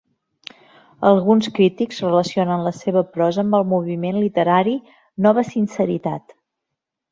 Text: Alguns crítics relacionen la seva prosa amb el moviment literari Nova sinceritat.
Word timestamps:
Alguns 1.09 1.49
crítics 1.59 1.99
relacionen 2.05 2.65
la 2.69 2.73
seva 2.79 3.05
prosa 3.19 3.45
amb 3.45 3.59
el 3.59 3.67
moviment 3.75 4.19
literari 4.25 4.77
Nova 5.29 5.47
sinceritat. 5.55 6.39